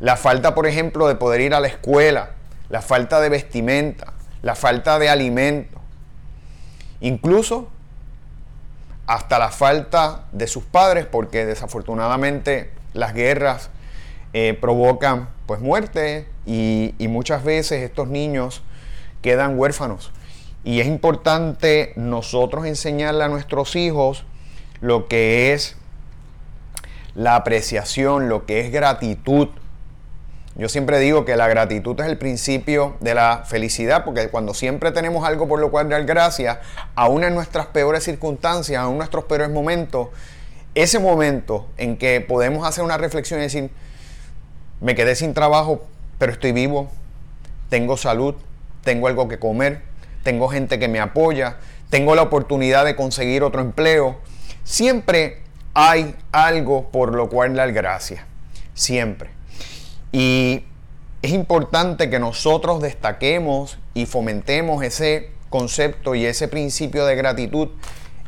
la 0.00 0.16
falta, 0.16 0.54
por 0.54 0.66
ejemplo, 0.66 1.06
de 1.06 1.14
poder 1.14 1.40
ir 1.40 1.54
a 1.54 1.60
la 1.60 1.68
escuela, 1.68 2.30
la 2.68 2.82
falta 2.82 3.20
de 3.20 3.28
vestimenta, 3.28 4.12
la 4.42 4.54
falta 4.54 4.98
de 4.98 5.08
alimento, 5.08 5.78
incluso 7.00 7.68
hasta 9.06 9.38
la 9.38 9.50
falta 9.50 10.24
de 10.32 10.46
sus 10.46 10.64
padres, 10.64 11.06
porque 11.06 11.44
desafortunadamente 11.44 12.70
las 12.94 13.14
guerras 13.14 13.70
eh, 14.32 14.56
provocan 14.60 15.28
pues 15.46 15.60
muerte 15.60 16.26
y, 16.46 16.94
y 16.98 17.08
muchas 17.08 17.44
veces 17.44 17.82
estos 17.82 18.08
niños 18.08 18.62
quedan 19.20 19.58
huérfanos. 19.58 20.12
Y 20.64 20.80
es 20.80 20.86
importante 20.86 21.92
nosotros 21.96 22.66
enseñarle 22.66 23.24
a 23.24 23.28
nuestros 23.28 23.74
hijos 23.76 24.24
lo 24.80 25.08
que 25.08 25.52
es 25.52 25.76
la 27.14 27.36
apreciación, 27.36 28.28
lo 28.28 28.46
que 28.46 28.60
es 28.60 28.72
gratitud. 28.72 29.48
Yo 30.54 30.68
siempre 30.68 30.98
digo 30.98 31.24
que 31.24 31.36
la 31.36 31.48
gratitud 31.48 31.98
es 32.00 32.06
el 32.06 32.18
principio 32.18 32.96
de 33.00 33.14
la 33.14 33.44
felicidad, 33.46 34.04
porque 34.04 34.28
cuando 34.28 34.54
siempre 34.54 34.92
tenemos 34.92 35.26
algo 35.26 35.48
por 35.48 35.58
lo 35.58 35.70
cual 35.70 35.88
dar 35.88 36.04
gracias, 36.04 36.58
aún 36.94 37.24
en 37.24 37.34
nuestras 37.34 37.66
peores 37.66 38.04
circunstancias, 38.04 38.80
aún 38.80 38.92
en 38.92 38.98
nuestros 38.98 39.24
peores 39.24 39.50
momentos, 39.50 40.08
ese 40.74 40.98
momento 40.98 41.68
en 41.76 41.96
que 41.96 42.20
podemos 42.20 42.66
hacer 42.66 42.84
una 42.84 42.98
reflexión 42.98 43.40
y 43.40 43.44
decir, 43.44 43.70
me 44.80 44.94
quedé 44.94 45.16
sin 45.16 45.32
trabajo, 45.32 45.84
pero 46.18 46.32
estoy 46.32 46.52
vivo, 46.52 46.88
tengo 47.68 47.96
salud, 47.96 48.34
tengo 48.84 49.06
algo 49.06 49.28
que 49.28 49.38
comer, 49.38 49.82
tengo 50.22 50.48
gente 50.48 50.78
que 50.78 50.88
me 50.88 51.00
apoya, 51.00 51.56
tengo 51.90 52.14
la 52.14 52.22
oportunidad 52.22 52.84
de 52.84 52.96
conseguir 52.96 53.42
otro 53.42 53.60
empleo. 53.60 54.18
Siempre 54.64 55.42
hay 55.74 56.14
algo 56.32 56.90
por 56.90 57.14
lo 57.14 57.28
cual 57.28 57.54
dar 57.54 57.72
gracias. 57.72 58.24
Siempre. 58.74 59.30
Y 60.10 60.64
es 61.22 61.32
importante 61.32 62.10
que 62.10 62.18
nosotros 62.18 62.80
destaquemos 62.80 63.78
y 63.94 64.06
fomentemos 64.06 64.82
ese 64.82 65.30
concepto 65.50 66.14
y 66.14 66.24
ese 66.24 66.48
principio 66.48 67.04
de 67.04 67.14
gratitud 67.14 67.68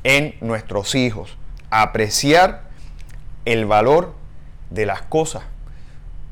en 0.02 0.34
nuestros 0.40 0.94
hijos. 0.94 1.36
Apreciar 1.70 2.64
el 3.44 3.66
valor 3.66 4.14
de 4.70 4.86
las 4.86 5.02
cosas. 5.02 5.42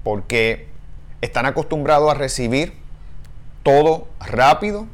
Porque 0.04 0.68
están 1.20 1.46
acostumbrados 1.46 2.10
a 2.10 2.14
recibir 2.14 2.74
todo 3.62 4.08
rápido 4.20 4.86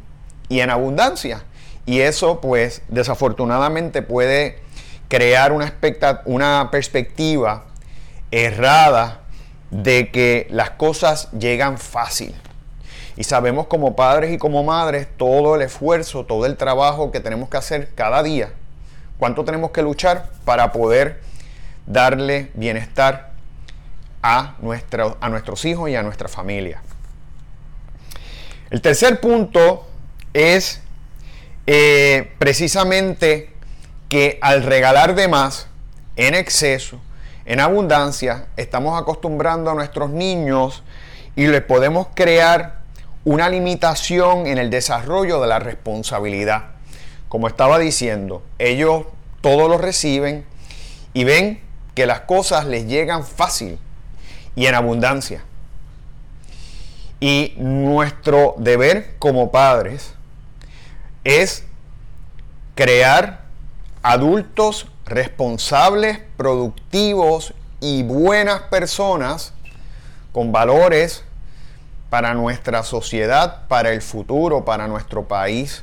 y 0.48 0.60
en 0.60 0.70
abundancia. 0.70 1.44
Y 1.86 2.00
eso 2.00 2.40
pues 2.40 2.82
desafortunadamente 2.88 4.02
puede 4.02 4.58
crear 5.08 5.52
una, 5.52 5.74
una 6.26 6.68
perspectiva 6.70 7.64
errada 8.30 9.20
de 9.70 10.10
que 10.10 10.46
las 10.50 10.70
cosas 10.70 11.30
llegan 11.32 11.78
fácil. 11.78 12.34
Y 13.16 13.24
sabemos 13.24 13.66
como 13.66 13.96
padres 13.96 14.32
y 14.32 14.38
como 14.38 14.62
madres 14.62 15.08
todo 15.16 15.56
el 15.56 15.62
esfuerzo, 15.62 16.24
todo 16.24 16.46
el 16.46 16.56
trabajo 16.56 17.10
que 17.10 17.20
tenemos 17.20 17.48
que 17.48 17.56
hacer 17.56 17.90
cada 17.94 18.22
día. 18.22 18.52
Cuánto 19.18 19.44
tenemos 19.44 19.72
que 19.72 19.82
luchar 19.82 20.30
para 20.44 20.70
poder 20.70 21.20
darle 21.86 22.50
bienestar 22.54 23.32
a, 24.22 24.54
a 25.20 25.28
nuestros 25.28 25.64
hijos 25.64 25.90
y 25.90 25.96
a 25.96 26.02
nuestra 26.02 26.28
familia. 26.28 26.82
El 28.70 28.82
tercer 28.82 29.18
punto 29.18 29.87
es 30.38 30.80
eh, 31.66 32.32
precisamente 32.38 33.50
que 34.08 34.38
al 34.40 34.62
regalar 34.62 35.14
de 35.14 35.28
más, 35.28 35.66
en 36.16 36.34
exceso, 36.34 37.00
en 37.44 37.60
abundancia, 37.60 38.46
estamos 38.56 39.00
acostumbrando 39.00 39.70
a 39.70 39.74
nuestros 39.74 40.10
niños 40.10 40.82
y 41.34 41.46
les 41.46 41.62
podemos 41.62 42.08
crear 42.14 42.78
una 43.24 43.48
limitación 43.48 44.46
en 44.46 44.58
el 44.58 44.70
desarrollo 44.70 45.40
de 45.40 45.48
la 45.48 45.58
responsabilidad. 45.58 46.66
Como 47.28 47.48
estaba 47.48 47.78
diciendo, 47.78 48.42
ellos 48.58 49.06
todo 49.40 49.68
lo 49.68 49.76
reciben 49.76 50.46
y 51.14 51.24
ven 51.24 51.60
que 51.94 52.06
las 52.06 52.20
cosas 52.20 52.64
les 52.64 52.86
llegan 52.86 53.24
fácil 53.24 53.78
y 54.54 54.66
en 54.66 54.74
abundancia. 54.74 55.42
Y 57.20 57.54
nuestro 57.58 58.54
deber 58.58 59.16
como 59.18 59.50
padres 59.50 60.14
es 61.28 61.62
crear 62.74 63.42
adultos 64.02 64.86
responsables, 65.04 66.20
productivos 66.38 67.52
y 67.80 68.02
buenas 68.02 68.62
personas 68.62 69.52
con 70.32 70.52
valores 70.52 71.24
para 72.08 72.32
nuestra 72.32 72.82
sociedad, 72.82 73.66
para 73.68 73.90
el 73.92 74.00
futuro, 74.00 74.64
para 74.64 74.88
nuestro 74.88 75.28
país, 75.28 75.82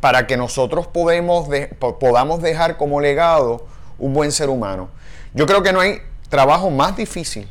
para 0.00 0.26
que 0.26 0.38
nosotros 0.38 0.86
podamos 0.86 2.40
dejar 2.40 2.78
como 2.78 3.02
legado 3.02 3.66
un 3.98 4.14
buen 4.14 4.32
ser 4.32 4.48
humano. 4.48 4.88
Yo 5.34 5.44
creo 5.44 5.62
que 5.62 5.74
no 5.74 5.80
hay 5.80 5.98
trabajo 6.30 6.70
más 6.70 6.96
difícil 6.96 7.50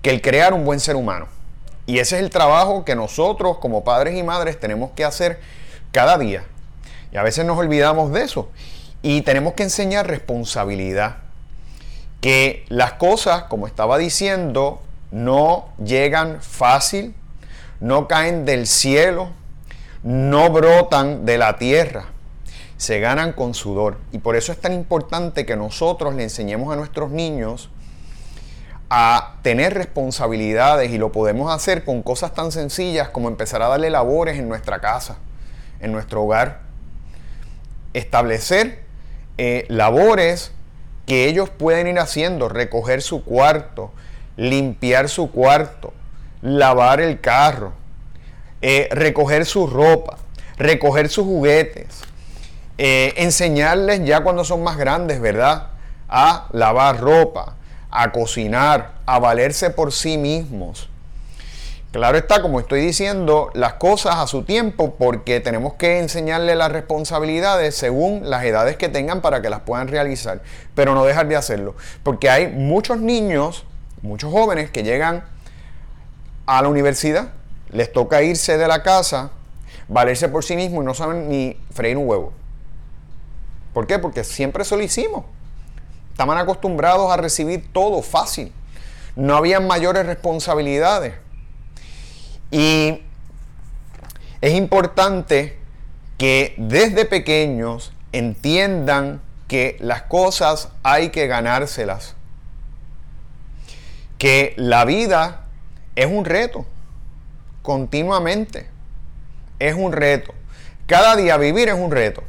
que 0.00 0.10
el 0.10 0.22
crear 0.22 0.54
un 0.54 0.64
buen 0.64 0.78
ser 0.78 0.94
humano. 0.94 1.26
Y 1.90 1.98
ese 1.98 2.18
es 2.18 2.22
el 2.22 2.30
trabajo 2.30 2.84
que 2.84 2.94
nosotros 2.94 3.58
como 3.58 3.82
padres 3.82 4.16
y 4.16 4.22
madres 4.22 4.60
tenemos 4.60 4.92
que 4.92 5.04
hacer 5.04 5.40
cada 5.90 6.18
día. 6.18 6.44
Y 7.10 7.16
a 7.16 7.24
veces 7.24 7.44
nos 7.44 7.58
olvidamos 7.58 8.12
de 8.12 8.22
eso. 8.22 8.48
Y 9.02 9.22
tenemos 9.22 9.54
que 9.54 9.64
enseñar 9.64 10.06
responsabilidad. 10.06 11.16
Que 12.20 12.64
las 12.68 12.92
cosas, 12.92 13.42
como 13.44 13.66
estaba 13.66 13.98
diciendo, 13.98 14.80
no 15.10 15.70
llegan 15.84 16.40
fácil, 16.40 17.12
no 17.80 18.06
caen 18.06 18.44
del 18.44 18.68
cielo, 18.68 19.30
no 20.04 20.48
brotan 20.48 21.26
de 21.26 21.38
la 21.38 21.58
tierra, 21.58 22.04
se 22.76 23.00
ganan 23.00 23.32
con 23.32 23.52
sudor. 23.52 23.98
Y 24.12 24.18
por 24.18 24.36
eso 24.36 24.52
es 24.52 24.60
tan 24.60 24.74
importante 24.74 25.44
que 25.44 25.56
nosotros 25.56 26.14
le 26.14 26.22
enseñemos 26.22 26.72
a 26.72 26.76
nuestros 26.76 27.10
niños 27.10 27.68
a 28.90 29.36
tener 29.42 29.72
responsabilidades 29.74 30.90
y 30.90 30.98
lo 30.98 31.12
podemos 31.12 31.54
hacer 31.54 31.84
con 31.84 32.02
cosas 32.02 32.34
tan 32.34 32.50
sencillas 32.50 33.08
como 33.08 33.28
empezar 33.28 33.62
a 33.62 33.68
darle 33.68 33.88
labores 33.88 34.36
en 34.36 34.48
nuestra 34.48 34.80
casa, 34.80 35.16
en 35.78 35.92
nuestro 35.92 36.24
hogar. 36.24 36.62
Establecer 37.94 38.80
eh, 39.38 39.64
labores 39.68 40.50
que 41.06 41.28
ellos 41.28 41.50
pueden 41.50 41.86
ir 41.86 42.00
haciendo, 42.00 42.48
recoger 42.48 43.00
su 43.00 43.24
cuarto, 43.24 43.92
limpiar 44.36 45.08
su 45.08 45.30
cuarto, 45.30 45.92
lavar 46.42 47.00
el 47.00 47.20
carro, 47.20 47.72
eh, 48.60 48.88
recoger 48.90 49.46
su 49.46 49.68
ropa, 49.68 50.18
recoger 50.56 51.08
sus 51.08 51.24
juguetes, 51.24 52.02
eh, 52.76 53.14
enseñarles 53.18 54.04
ya 54.04 54.22
cuando 54.22 54.44
son 54.44 54.64
más 54.64 54.76
grandes, 54.76 55.20
¿verdad? 55.20 55.68
A 56.08 56.48
lavar 56.52 57.00
ropa, 57.00 57.56
a 57.90 58.12
cocinar, 58.12 58.94
a 59.06 59.18
valerse 59.18 59.70
por 59.70 59.92
sí 59.92 60.18
mismos. 60.18 60.88
Claro 61.92 62.16
está, 62.16 62.40
como 62.40 62.60
estoy 62.60 62.82
diciendo, 62.82 63.50
las 63.52 63.74
cosas 63.74 64.16
a 64.16 64.28
su 64.28 64.44
tiempo 64.44 64.94
porque 64.94 65.40
tenemos 65.40 65.74
que 65.74 65.98
enseñarle 65.98 66.54
las 66.54 66.70
responsabilidades 66.70 67.74
según 67.74 68.30
las 68.30 68.44
edades 68.44 68.76
que 68.76 68.88
tengan 68.88 69.20
para 69.20 69.42
que 69.42 69.50
las 69.50 69.62
puedan 69.62 69.88
realizar, 69.88 70.40
pero 70.76 70.94
no 70.94 71.04
dejar 71.04 71.26
de 71.26 71.34
hacerlo, 71.34 71.74
porque 72.04 72.30
hay 72.30 72.46
muchos 72.46 73.00
niños, 73.00 73.64
muchos 74.02 74.30
jóvenes 74.30 74.70
que 74.70 74.84
llegan 74.84 75.24
a 76.46 76.62
la 76.62 76.68
universidad, 76.68 77.30
les 77.70 77.92
toca 77.92 78.22
irse 78.22 78.56
de 78.56 78.68
la 78.68 78.84
casa, 78.84 79.30
valerse 79.88 80.28
por 80.28 80.44
sí 80.44 80.54
mismos 80.54 80.84
y 80.84 80.86
no 80.86 80.94
saben 80.94 81.28
ni 81.28 81.56
freír 81.72 81.96
un 81.96 82.08
huevo. 82.08 82.32
¿Por 83.74 83.88
qué? 83.88 83.98
Porque 83.98 84.22
siempre 84.22 84.62
eso 84.62 84.76
lo 84.76 84.84
hicimos. 84.84 85.24
Estaban 86.20 86.36
acostumbrados 86.36 87.10
a 87.10 87.16
recibir 87.16 87.72
todo 87.72 88.02
fácil. 88.02 88.52
No 89.16 89.36
habían 89.36 89.66
mayores 89.66 90.04
responsabilidades. 90.04 91.14
Y 92.50 93.00
es 94.42 94.52
importante 94.52 95.58
que 96.18 96.52
desde 96.58 97.06
pequeños 97.06 97.94
entiendan 98.12 99.22
que 99.48 99.78
las 99.80 100.02
cosas 100.02 100.68
hay 100.82 101.08
que 101.08 101.26
ganárselas. 101.26 102.16
Que 104.18 104.52
la 104.58 104.84
vida 104.84 105.46
es 105.96 106.04
un 106.04 106.26
reto, 106.26 106.66
continuamente. 107.62 108.68
Es 109.58 109.74
un 109.74 109.90
reto. 109.90 110.34
Cada 110.86 111.16
día 111.16 111.38
vivir 111.38 111.70
es 111.70 111.76
un 111.76 111.90
reto. 111.90 112.22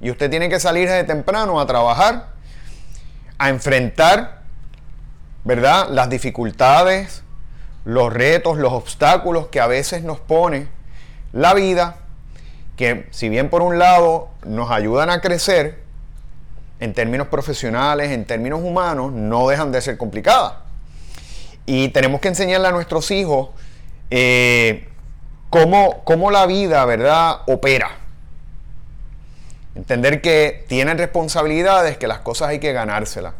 Y 0.00 0.10
usted 0.10 0.30
tiene 0.30 0.48
que 0.48 0.58
salir 0.58 0.88
desde 0.88 1.04
temprano 1.04 1.60
a 1.60 1.66
trabajar, 1.68 2.34
a 3.38 3.48
enfrentar, 3.50 4.42
¿verdad? 5.44 5.88
Las 5.90 6.08
dificultades, 6.08 7.22
los 7.84 8.12
retos, 8.12 8.58
los 8.58 8.72
obstáculos 8.72 9.46
que 9.48 9.60
a 9.60 9.66
veces 9.66 10.02
nos 10.02 10.18
pone 10.18 10.68
la 11.32 11.54
vida, 11.54 11.96
que 12.76 13.06
si 13.10 13.28
bien 13.28 13.48
por 13.48 13.62
un 13.62 13.78
lado 13.78 14.30
nos 14.44 14.70
ayudan 14.70 15.10
a 15.10 15.20
crecer, 15.20 15.86
en 16.78 16.92
términos 16.92 17.28
profesionales, 17.28 18.10
en 18.10 18.26
términos 18.26 18.60
humanos, 18.62 19.12
no 19.12 19.48
dejan 19.48 19.72
de 19.72 19.80
ser 19.80 19.96
complicadas. 19.96 20.54
Y 21.64 21.88
tenemos 21.88 22.20
que 22.20 22.28
enseñarle 22.28 22.68
a 22.68 22.70
nuestros 22.70 23.10
hijos 23.10 23.48
eh, 24.10 24.88
cómo, 25.50 26.04
cómo 26.04 26.30
la 26.30 26.46
vida, 26.46 26.84
¿verdad?, 26.84 27.38
opera. 27.46 27.90
Entender 29.76 30.22
que 30.22 30.64
tienen 30.68 30.96
responsabilidades, 30.96 31.98
que 31.98 32.06
las 32.06 32.20
cosas 32.20 32.48
hay 32.48 32.58
que 32.58 32.72
ganárselas. 32.72 33.34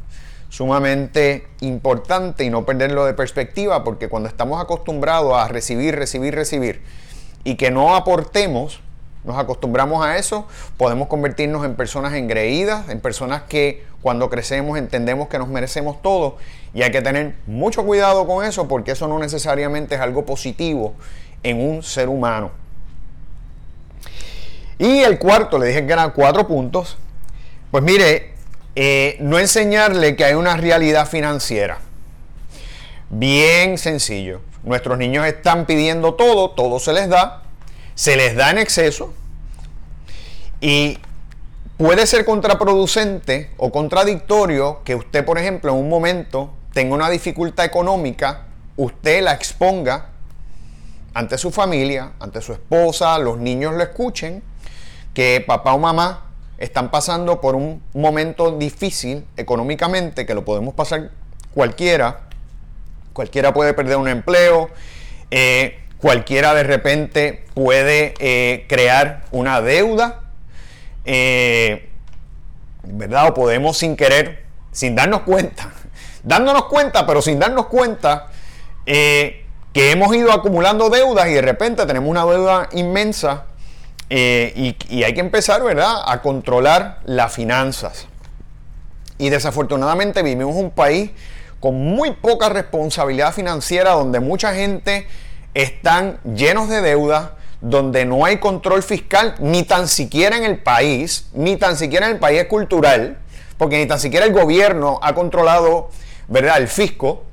Sumamente 0.50 1.46
importante 1.60 2.44
y 2.44 2.50
no 2.50 2.66
perderlo 2.66 3.06
de 3.06 3.14
perspectiva, 3.14 3.82
porque 3.84 4.08
cuando 4.08 4.28
estamos 4.28 4.62
acostumbrados 4.62 5.34
a 5.34 5.48
recibir, 5.48 5.96
recibir, 5.96 6.34
recibir, 6.34 6.82
y 7.42 7.54
que 7.56 7.70
no 7.70 7.96
aportemos, 7.96 8.80
nos 9.24 9.38
acostumbramos 9.38 10.04
a 10.04 10.18
eso, 10.18 10.46
podemos 10.76 11.08
convertirnos 11.08 11.64
en 11.64 11.74
personas 11.74 12.12
engreídas, 12.12 12.88
en 12.90 13.00
personas 13.00 13.42
que 13.42 13.84
cuando 14.02 14.28
crecemos 14.28 14.78
entendemos 14.78 15.28
que 15.28 15.38
nos 15.38 15.48
merecemos 15.48 16.00
todo 16.02 16.36
y 16.74 16.82
hay 16.82 16.90
que 16.90 17.02
tener 17.02 17.34
mucho 17.46 17.84
cuidado 17.84 18.26
con 18.26 18.44
eso 18.44 18.68
porque 18.68 18.92
eso 18.92 19.08
no 19.08 19.18
necesariamente 19.18 19.94
es 19.94 20.00
algo 20.00 20.26
positivo 20.26 20.94
en 21.42 21.66
un 21.66 21.82
ser 21.82 22.08
humano. 22.08 22.65
Y 24.78 24.99
el 25.00 25.18
cuarto, 25.18 25.59
le 25.59 25.68
dije 25.68 25.87
que 25.87 25.92
eran 25.92 26.11
cuatro 26.12 26.47
puntos, 26.47 26.97
pues 27.71 27.83
mire, 27.83 28.35
eh, 28.75 29.16
no 29.21 29.38
enseñarle 29.38 30.16
que 30.16 30.25
hay 30.25 30.35
una 30.35 30.56
realidad 30.56 31.09
financiera. 31.09 31.78
Bien 33.09 33.78
sencillo. 33.78 34.40
Nuestros 34.64 34.99
niños 34.99 35.26
están 35.26 35.64
pidiendo 35.64 36.14
todo, 36.14 36.50
todo 36.50 36.78
se 36.78 36.92
les 36.92 37.09
da, 37.09 37.42
se 37.95 38.16
les 38.16 38.35
da 38.35 38.50
en 38.50 38.59
exceso 38.59 39.14
y 40.61 40.99
puede 41.76 42.06
ser 42.06 42.25
contraproducente 42.25 43.50
o 43.59 43.71
contradictorio 43.71 44.83
que 44.85 44.95
usted, 44.95 45.25
por 45.25 45.38
ejemplo, 45.38 45.73
en 45.73 45.78
un 45.78 45.88
momento 45.88 46.50
tenga 46.73 46.95
una 46.95 47.11
dificultad 47.11 47.64
económica, 47.64 48.47
usted 48.76 49.23
la 49.23 49.35
exponga 49.35 50.11
ante 51.14 51.38
su 51.38 51.50
familia, 51.50 52.12
ante 52.21 52.40
su 52.40 52.52
esposa, 52.52 53.18
los 53.18 53.38
niños 53.38 53.75
lo 53.75 53.83
escuchen, 53.83 54.42
que 55.16 55.40
papá 55.40 55.73
o 55.73 55.78
mamá 55.78 56.26
están 56.58 56.90
pasando 56.90 57.40
por 57.40 57.54
un 57.54 57.82
momento 57.94 58.50
difícil 58.50 59.25
económicamente, 59.38 60.26
que 60.26 60.35
lo 60.35 60.44
podemos 60.44 60.75
pasar 60.75 61.11
cualquiera, 61.54 62.28
cualquiera 63.14 63.54
puede 63.54 63.73
perder 63.73 63.96
un 63.96 64.08
empleo, 64.08 64.68
eh, 65.30 65.80
Cualquiera 65.96 66.52
de 66.52 66.62
repente 66.62 67.46
puede 67.54 68.12
eh, 68.18 68.66
crear 68.68 69.25
una 69.30 69.62
deuda, 69.62 70.20
eh, 71.06 71.88
¿verdad? 72.82 73.28
O 73.28 73.35
podemos 73.35 73.78
sin 73.78 73.96
querer, 73.96 74.44
sin 74.73 74.94
darnos 74.94 75.23
cuenta, 75.23 75.73
dándonos 76.23 76.67
cuenta, 76.67 77.06
pero 77.06 77.23
sin 77.23 77.38
darnos 77.38 77.67
cuenta, 77.67 78.26
que 78.84 79.47
hemos 79.75 80.14
ido 80.14 80.30
acumulando 80.30 80.90
deudas 80.90 81.28
y 81.28 81.32
de 81.32 81.43
repente 81.43 81.86
tenemos 81.86 82.10
una 82.10 82.26
deuda 82.26 82.69
inmensa 82.73 83.47
y, 84.08 84.76
y, 84.88 85.02
hay 85.02 85.14
que 85.14 85.21
empezar, 85.21 85.62
¿verdad?, 85.62 86.02
a 86.06 86.23
controlar 86.23 87.00
las 87.04 87.32
finanzas. 87.32 88.06
Y 89.19 89.30
desafortunadamente 89.30 90.23
vivimos 90.23 90.54
un 90.54 90.71
país 90.71 91.10
con 91.60 91.75
muy 91.75 92.12
poca 92.12 92.49
responsabilidad 92.49 93.32
financiera 93.32 93.92
donde 93.92 94.21
mucha 94.21 94.54
gente 94.54 95.06
están 95.54 96.21
llenos 96.23 96.69
de 96.69 96.82
deuda, 96.82 97.36
donde 97.60 98.04
no 98.04 98.25
hay 98.25 98.38
control 98.38 98.82
fiscal, 98.82 99.34
ni 99.40 99.62
tan 99.62 99.88
siquiera 99.88 100.36
en 100.36 100.45
el 100.45 100.58
país, 100.58 101.28
ni 101.32 101.56
tan 101.56 101.76
siquiera 101.76 102.06
en 102.06 102.12
el 102.12 102.19
país 102.19 102.45
cultural, 102.45 103.19
porque 103.56 103.78
ni 103.78 103.86
tan 103.86 103.99
siquiera 103.99 104.26
el 104.26 104.32
gobierno 104.32 105.00
ha 105.02 105.14
controlado, 105.14 105.90
¿verdad?, 106.28 106.58
el 106.58 106.69
fisco. 106.69 107.25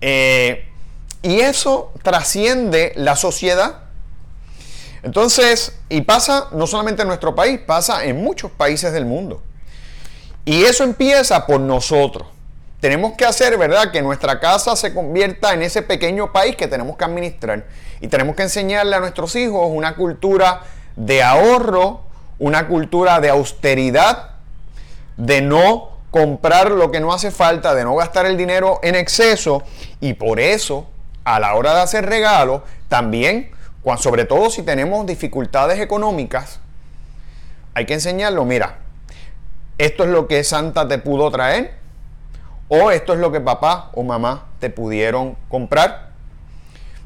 Eh, 0.00 0.68
y 1.22 1.40
eso 1.40 1.92
trasciende 2.02 2.92
la 2.96 3.16
sociedad. 3.16 3.87
Entonces, 5.02 5.78
y 5.88 6.00
pasa 6.02 6.48
no 6.52 6.66
solamente 6.66 7.02
en 7.02 7.08
nuestro 7.08 7.34
país, 7.34 7.60
pasa 7.60 8.04
en 8.04 8.22
muchos 8.22 8.50
países 8.50 8.92
del 8.92 9.04
mundo. 9.04 9.42
Y 10.44 10.64
eso 10.64 10.84
empieza 10.84 11.46
por 11.46 11.60
nosotros. 11.60 12.26
Tenemos 12.80 13.14
que 13.14 13.24
hacer, 13.24 13.58
¿verdad?, 13.58 13.90
que 13.90 14.02
nuestra 14.02 14.38
casa 14.38 14.76
se 14.76 14.94
convierta 14.94 15.52
en 15.52 15.62
ese 15.62 15.82
pequeño 15.82 16.32
país 16.32 16.56
que 16.56 16.68
tenemos 16.68 16.96
que 16.96 17.04
administrar. 17.04 17.66
Y 18.00 18.08
tenemos 18.08 18.36
que 18.36 18.44
enseñarle 18.44 18.96
a 18.96 19.00
nuestros 19.00 19.34
hijos 19.36 19.68
una 19.68 19.96
cultura 19.96 20.62
de 20.94 21.22
ahorro, 21.22 22.02
una 22.38 22.68
cultura 22.68 23.20
de 23.20 23.30
austeridad, 23.30 24.30
de 25.16 25.42
no 25.42 25.90
comprar 26.10 26.70
lo 26.70 26.90
que 26.90 27.00
no 27.00 27.12
hace 27.12 27.30
falta, 27.30 27.74
de 27.74 27.84
no 27.84 27.96
gastar 27.96 28.26
el 28.26 28.36
dinero 28.36 28.78
en 28.82 28.94
exceso. 28.94 29.62
Y 30.00 30.14
por 30.14 30.38
eso, 30.38 30.86
a 31.24 31.40
la 31.40 31.54
hora 31.54 31.74
de 31.74 31.80
hacer 31.80 32.06
regalos, 32.06 32.62
también, 32.88 33.50
sobre 33.98 34.24
todo 34.24 34.50
si 34.50 34.62
tenemos 34.62 35.06
dificultades 35.06 35.80
económicas, 35.80 36.60
hay 37.74 37.86
que 37.86 37.94
enseñarlo, 37.94 38.44
mira, 38.44 38.78
esto 39.78 40.04
es 40.04 40.10
lo 40.10 40.26
que 40.26 40.42
Santa 40.44 40.88
te 40.88 40.98
pudo 40.98 41.30
traer, 41.30 41.74
o 42.68 42.90
esto 42.90 43.14
es 43.14 43.18
lo 43.18 43.32
que 43.32 43.40
papá 43.40 43.90
o 43.94 44.02
mamá 44.02 44.48
te 44.58 44.70
pudieron 44.70 45.36
comprar. 45.48 46.08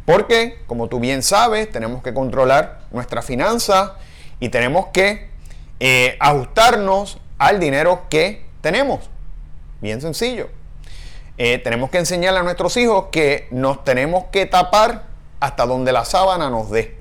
Porque, 0.04 0.58
como 0.66 0.88
tú 0.88 0.98
bien 0.98 1.22
sabes, 1.22 1.70
tenemos 1.70 2.02
que 2.02 2.12
controlar 2.12 2.80
nuestra 2.90 3.22
finanza 3.22 3.96
y 4.40 4.48
tenemos 4.48 4.87
que 4.87 5.28
eh, 5.78 6.16
ajustarnos 6.18 7.18
al 7.38 7.61
dinero 7.61 8.02
que 8.08 8.44
tenemos. 8.61 9.08
Bien 9.80 10.00
sencillo. 10.00 10.48
Eh, 11.38 11.58
tenemos 11.58 11.90
que 11.90 11.98
enseñarle 11.98 12.40
a 12.40 12.42
nuestros 12.42 12.76
hijos 12.76 13.06
que 13.12 13.46
nos 13.50 13.85
tenemos 13.85 14.24
que 14.32 14.46
tapar 14.46 15.12
hasta 15.42 15.66
donde 15.66 15.92
la 15.92 16.05
sábana 16.05 16.50
nos 16.50 16.70
dé. 16.70 16.96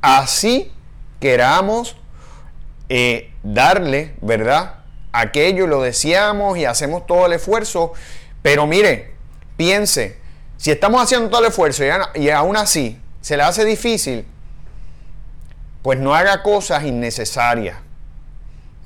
Así 0.00 0.72
queramos 1.20 1.96
eh, 2.88 3.32
darle, 3.42 4.14
¿verdad? 4.22 4.78
aquello 5.12 5.66
lo 5.66 5.82
deseamos 5.82 6.58
y 6.58 6.64
hacemos 6.64 7.06
todo 7.06 7.26
el 7.26 7.34
esfuerzo, 7.34 7.92
pero 8.42 8.66
mire, 8.66 9.12
piense, 9.56 10.18
si 10.56 10.70
estamos 10.70 11.02
haciendo 11.02 11.28
todo 11.28 11.40
el 11.40 11.48
esfuerzo 11.48 11.84
y, 12.14 12.30
aún 12.30 12.56
así 12.56 12.98
se 13.20 13.36
le 13.36 13.42
hace 13.42 13.64
difícil, 13.64 14.26
pues 15.82 15.98
no 15.98 16.14
haga 16.14 16.42
cosas 16.42 16.84
innecesarias. 16.84 17.76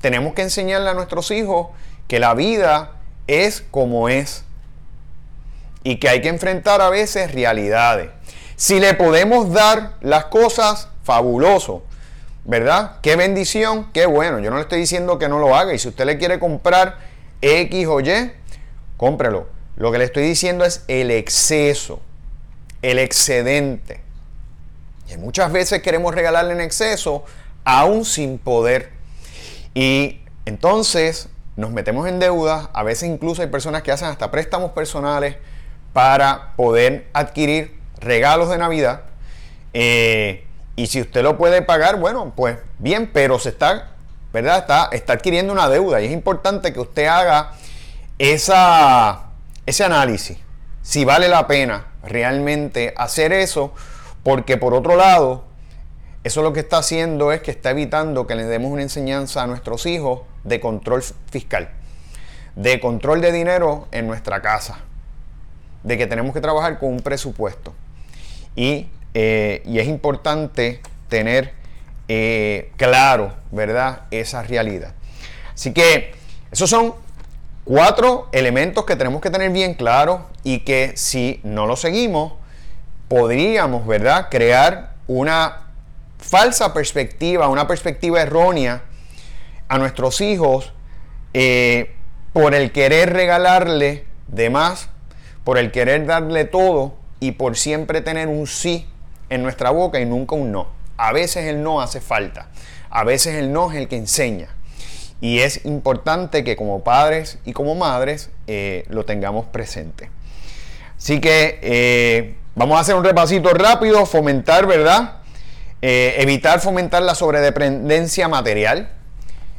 Tenemos 0.01 0.33
que 0.33 0.41
enseñarle 0.41 0.89
a 0.89 0.93
nuestros 0.93 1.31
hijos 1.31 1.67
que 2.07 2.19
la 2.19 2.33
vida 2.33 2.91
es 3.27 3.63
como 3.71 4.09
es 4.09 4.43
y 5.83 5.97
que 5.97 6.09
hay 6.09 6.21
que 6.21 6.29
enfrentar 6.29 6.81
a 6.81 6.89
veces 6.89 7.33
realidades. 7.33 8.09
Si 8.55 8.79
le 8.79 8.93
podemos 8.93 9.51
dar 9.51 9.95
las 10.01 10.25
cosas, 10.25 10.87
fabuloso. 11.03 11.83
¿Verdad? 12.45 12.97
Qué 13.01 13.15
bendición, 13.15 13.89
qué 13.93 14.05
bueno. 14.05 14.39
Yo 14.39 14.49
no 14.49 14.57
le 14.57 14.63
estoy 14.63 14.79
diciendo 14.79 15.17
que 15.17 15.29
no 15.29 15.39
lo 15.39 15.55
haga. 15.55 15.73
Y 15.73 15.79
si 15.79 15.87
usted 15.87 16.05
le 16.05 16.17
quiere 16.17 16.39
comprar 16.39 16.97
X 17.41 17.87
o 17.87 17.99
Y, 18.01 18.31
cómprelo. 18.97 19.47
Lo 19.75 19.91
que 19.91 19.97
le 19.97 20.05
estoy 20.05 20.23
diciendo 20.23 20.65
es 20.65 20.83
el 20.87 21.09
exceso, 21.09 22.01
el 22.81 22.99
excedente. 22.99 24.01
Y 25.11 25.17
muchas 25.17 25.51
veces 25.51 25.81
queremos 25.81 26.13
regalarle 26.13 26.53
en 26.53 26.61
exceso, 26.61 27.23
aún 27.63 28.05
sin 28.05 28.37
poder. 28.37 28.91
Y 29.73 30.21
entonces 30.45 31.29
nos 31.55 31.71
metemos 31.71 32.07
en 32.07 32.19
deuda. 32.19 32.69
A 32.73 32.83
veces 32.83 33.09
incluso 33.09 33.41
hay 33.41 33.47
personas 33.47 33.83
que 33.83 33.91
hacen 33.91 34.09
hasta 34.09 34.31
préstamos 34.31 34.71
personales 34.71 35.37
para 35.93 36.53
poder 36.55 37.07
adquirir 37.13 37.79
regalos 37.99 38.49
de 38.49 38.57
Navidad. 38.57 39.01
Eh, 39.73 40.45
y 40.75 40.87
si 40.87 41.01
usted 41.01 41.21
lo 41.23 41.37
puede 41.37 41.61
pagar, 41.61 41.97
bueno, 41.97 42.33
pues 42.35 42.57
bien, 42.79 43.09
pero 43.13 43.39
se 43.39 43.49
está, 43.49 43.91
¿verdad? 44.33 44.57
Está, 44.59 44.89
está 44.91 45.13
adquiriendo 45.13 45.53
una 45.53 45.69
deuda 45.69 46.01
y 46.01 46.07
es 46.07 46.11
importante 46.11 46.73
que 46.73 46.79
usted 46.79 47.05
haga 47.05 47.51
esa, 48.17 49.25
ese 49.65 49.83
análisis. 49.83 50.37
Si 50.81 51.05
vale 51.05 51.29
la 51.29 51.47
pena 51.47 51.87
realmente 52.03 52.93
hacer 52.97 53.31
eso, 53.31 53.73
porque 54.23 54.57
por 54.57 54.73
otro 54.73 54.95
lado, 54.95 55.45
eso 56.23 56.41
lo 56.41 56.53
que 56.53 56.61
está 56.61 56.77
haciendo 56.77 57.31
es 57.31 57.41
que 57.41 57.51
está 57.51 57.71
evitando 57.71 58.25
que 58.27 58.35
le 58.35 58.45
demos 58.45 58.71
una 58.71 58.81
enseñanza 58.81 59.43
a 59.43 59.47
nuestros 59.47 59.85
hijos 59.85 60.21
de 60.43 60.59
control 60.59 61.03
fiscal, 61.29 61.69
de 62.55 62.79
control 62.79 63.21
de 63.21 63.31
dinero 63.31 63.87
en 63.91 64.07
nuestra 64.07 64.41
casa, 64.41 64.79
de 65.83 65.97
que 65.97 66.07
tenemos 66.07 66.33
que 66.33 66.41
trabajar 66.41 66.79
con 66.79 66.89
un 66.89 66.99
presupuesto. 67.01 67.73
Y, 68.55 68.87
eh, 69.13 69.61
es 69.65 69.87
importante 69.87 70.81
tener 71.09 71.53
eh, 72.07 72.71
claro, 72.75 73.33
¿verdad?, 73.51 74.01
esa 74.11 74.43
realidad. 74.43 74.93
Así 75.53 75.73
que 75.73 76.13
esos 76.51 76.69
son 76.69 76.95
cuatro 77.63 78.27
elementos 78.31 78.85
que 78.85 78.95
tenemos 78.95 79.21
que 79.21 79.29
tener 79.29 79.51
bien 79.51 79.73
claros 79.73 80.21
y 80.43 80.59
que 80.59 80.93
si 80.95 81.39
no 81.43 81.65
los 81.65 81.81
seguimos, 81.81 82.33
podríamos, 83.07 83.87
¿verdad?, 83.87 84.27
crear 84.29 84.93
una 85.07 85.67
falsa 86.17 86.73
perspectiva, 86.73 87.47
una 87.47 87.67
perspectiva 87.67 88.21
errónea 88.21 88.83
a 89.67 89.77
nuestros 89.77 90.21
hijos 90.21 90.73
eh, 91.33 91.95
por 92.31 92.53
el 92.53 92.71
querer 92.71 93.13
regalarle 93.13 94.05
de 94.27 94.49
más, 94.49 94.89
por 95.43 95.57
el 95.57 95.71
querer 95.71 96.05
darle 96.05 96.45
todo 96.45 96.93
y 97.19 97.33
por 97.33 97.57
siempre 97.57 98.01
tener 98.01 98.27
un 98.27 98.47
sí 98.47 98.87
en 99.29 99.43
nuestra 99.43 99.69
boca 99.71 99.99
y 99.99 100.05
nunca 100.05 100.35
un 100.35 100.51
no. 100.51 100.67
A 100.97 101.11
veces 101.11 101.45
el 101.45 101.63
no 101.63 101.81
hace 101.81 102.01
falta, 102.01 102.47
a 102.89 103.03
veces 103.03 103.35
el 103.35 103.51
no 103.51 103.71
es 103.71 103.77
el 103.77 103.87
que 103.87 103.97
enseña. 103.97 104.49
Y 105.21 105.39
es 105.39 105.65
importante 105.65 106.43
que 106.43 106.55
como 106.55 106.83
padres 106.83 107.39
y 107.45 107.53
como 107.53 107.75
madres 107.75 108.29
eh, 108.47 108.85
lo 108.89 109.05
tengamos 109.05 109.45
presente. 109.45 110.09
Así 110.97 111.21
que 111.21 111.59
eh, 111.61 112.35
vamos 112.55 112.77
a 112.77 112.81
hacer 112.81 112.95
un 112.95 113.03
repasito 113.03 113.49
rápido, 113.53 114.05
fomentar, 114.05 114.65
¿verdad? 114.67 115.17
Eh, 115.81 116.15
evitar 116.19 116.59
fomentar 116.59 117.01
la 117.03 117.15
sobredependencia 117.15 118.27
material. 118.27 118.89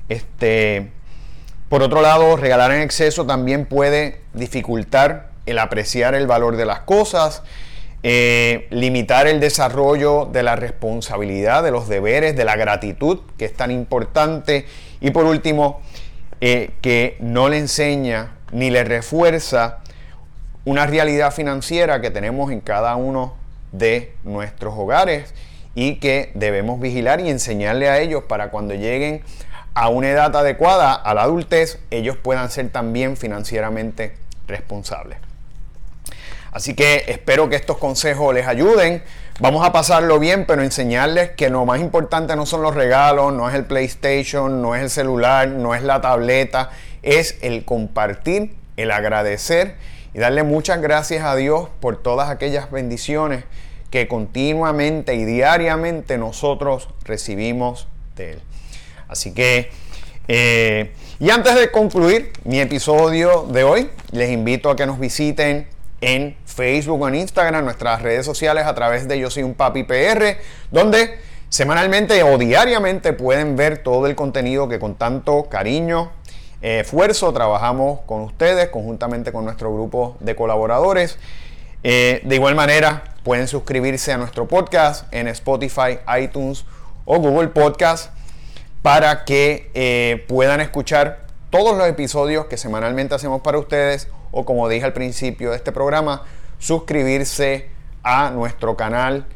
Este, 0.09 0.91
por 1.69 1.83
otro 1.83 2.03
lado, 2.03 2.37
regalar 2.37 2.71
en 2.73 2.83
exceso 2.83 3.27
también 3.27 3.67
puede 3.67 4.21
dificultar 4.33 5.34
el 5.47 5.59
apreciar 5.59 6.15
el 6.15 6.27
valor 6.27 6.57
de 6.57 6.67
las 6.67 6.81
cosas, 6.81 7.43
eh, 8.03 8.67
limitar 8.71 9.27
el 9.27 9.41
desarrollo 9.41 10.27
de 10.27 10.43
la 10.43 10.57
responsabilidad, 10.57 11.63
de 11.63 11.71
los 11.71 11.89
deberes, 11.89 12.37
de 12.37 12.45
la 12.45 12.57
gratitud, 12.57 13.21
que 13.39 13.47
es 13.47 13.55
tan 13.55 13.71
importante. 13.71 14.67
Y 15.01 15.11
por 15.11 15.25
último, 15.25 15.81
eh, 16.41 16.73
que 16.83 17.17
no 17.21 17.49
le 17.49 17.59
enseña 17.59 18.37
ni 18.53 18.71
le 18.71 18.85
refuerza 18.85 19.79
una 20.65 20.87
realidad 20.87 21.33
financiera 21.33 22.01
que 22.01 22.11
tenemos 22.11 22.53
en 22.53 22.61
cada 22.61 22.97
uno 22.97 23.35
de 23.73 24.15
nuestros 24.25 24.75
hogares 24.77 25.35
y 25.75 25.97
que 25.97 26.31
debemos 26.35 26.81
vigilar 26.81 27.21
y 27.21 27.31
enseñarle 27.31 27.89
a 27.89 28.01
ellos 28.01 28.25
para 28.25 28.51
cuando 28.51 28.75
lleguen 28.75 29.23
a 29.75 29.89
una 29.89 30.11
edad 30.11 30.35
adecuada, 30.37 30.95
a 30.95 31.15
la 31.15 31.23
adultez, 31.23 31.81
ellos 31.91 32.17
puedan 32.17 32.51
ser 32.51 32.69
también 32.69 33.17
financieramente 33.17 34.15
responsables. 34.47 35.19
Así 36.55 36.75
que 36.75 37.05
espero 37.09 37.49
que 37.49 37.57
estos 37.57 37.79
consejos 37.79 38.33
les 38.33 38.47
ayuden. 38.47 39.03
Vamos 39.41 39.67
a 39.67 39.73
pasarlo 39.73 40.21
bien, 40.21 40.47
pero 40.47 40.63
enseñarles 40.63 41.31
que 41.31 41.51
lo 41.51 41.67
más 41.67 41.81
importante 41.81 42.37
no 42.37 42.47
son 42.47 42.63
los 42.63 42.77
regalos, 42.77 43.33
no 43.33 43.49
es 43.49 43.57
el 43.57 43.65
PlayStation, 43.65 44.63
no 44.63 44.77
es 44.77 44.83
el 44.83 44.89
celular, 44.89 45.49
no 45.49 45.75
es 45.75 45.83
la 45.83 46.01
tableta, 46.01 46.71
es 47.03 47.39
el 47.43 47.65
compartir, 47.65 48.55
el 48.77 48.93
agradecer 48.93 49.75
y 50.15 50.21
darle 50.21 50.45
muchas 50.45 50.81
gracias 50.81 51.25
a 51.25 51.35
Dios 51.35 51.71
por 51.81 52.01
todas 52.01 52.31
aquellas 52.31 52.71
bendiciones 52.71 53.43
que 53.91 54.07
continuamente 54.07 55.17
y 55.17 55.25
diariamente 55.25 56.19
nosotros 56.19 56.89
recibimos 57.03 57.89
de 58.15 58.35
Él. 58.35 58.43
Así 59.09 59.35
que, 59.35 59.71
eh, 60.29 60.93
y 61.19 61.31
antes 61.31 61.57
de 61.57 61.73
concluir 61.73 62.33
mi 62.45 62.61
episodio 62.61 63.43
de 63.43 63.65
hoy, 63.65 63.91
les 64.13 64.31
invito 64.31 64.71
a 64.71 64.77
que 64.77 64.87
nos 64.87 65.01
visiten 65.01 65.67
en 66.05 66.37
Facebook 66.55 67.03
o 67.03 67.09
en 67.09 67.17
Instagram, 67.17 67.65
nuestras 67.65 68.01
redes 68.01 68.25
sociales 68.25 68.67
a 68.67 68.75
través 68.75 69.09
de 69.09 69.19
Yo 69.19 69.31
Soy 69.31 69.43
un 69.43 69.55
Papi 69.55 69.83
PR, 69.83 70.39
donde 70.71 71.19
semanalmente 71.49 72.23
o 72.23 72.39
diariamente 72.39 73.13
pueden 73.13 73.57
ver 73.57 73.79
todo 73.79 74.07
el 74.07 74.15
contenido 74.15 74.69
que 74.69 74.79
con 74.79 74.95
tanto 74.95 75.49
cariño, 75.49 76.13
eh, 76.63 76.81
esfuerzo 76.81 77.33
trabajamos 77.33 78.01
con 78.07 78.23
ustedes, 78.23 78.69
conjuntamente 78.69 79.33
con 79.33 79.45
nuestro 79.45 79.75
grupo 79.75 80.17
de 80.21 80.35
colaboradores. 80.35 81.19
Eh, 81.83 82.23
de 82.25 82.35
igual 82.37 82.55
manera, 82.55 83.15
pueden 83.23 83.49
suscribirse 83.49 84.13
a 84.13 84.17
nuestro 84.17 84.49
podcast 84.49 85.13
en 85.13 85.29
Spotify, 85.29 85.99
iTunes 86.21 86.65
o 87.05 87.19
Google 87.19 87.49
Podcast 87.49 88.11
para 88.81 89.25
que 89.25 89.71
eh, 89.75 90.25
puedan 90.29 90.61
escuchar 90.61 91.27
todos 91.51 91.77
los 91.77 91.87
episodios 91.89 92.47
que 92.47 92.57
semanalmente 92.57 93.15
hacemos 93.15 93.41
para 93.43 93.59
ustedes 93.59 94.09
o 94.31 94.45
como 94.45 94.69
dije 94.69 94.85
al 94.85 94.93
principio 94.93 95.51
de 95.51 95.57
este 95.57 95.73
programa, 95.73 96.25
suscribirse 96.59 97.69
a 98.03 98.31
nuestro 98.31 98.77
canal 98.77 99.27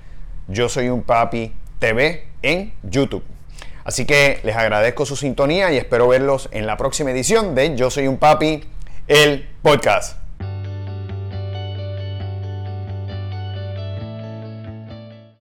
Yo 0.47 0.69
Soy 0.69 0.89
un 0.89 1.03
Papi 1.03 1.55
TV 1.79 2.27
en 2.43 2.73
YouTube. 2.83 3.25
Así 3.85 4.05
que 4.05 4.41
les 4.45 4.55
agradezco 4.55 5.07
su 5.07 5.17
sintonía 5.17 5.73
y 5.73 5.79
espero 5.79 6.09
verlos 6.09 6.49
en 6.53 6.67
la 6.67 6.77
próxima 6.77 7.11
edición 7.11 7.55
de 7.55 7.75
Yo 7.77 7.91
Soy 7.91 8.07
un 8.07 8.19
Papi, 8.19 8.65
el 9.07 9.49
podcast. 9.63 10.28